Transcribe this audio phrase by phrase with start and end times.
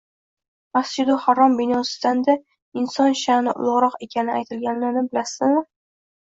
[0.77, 2.35] Masjid-ul Harom binosidan-da
[2.83, 5.63] inson sha’ni ulug‘roq ekani aytilganini bilamizmi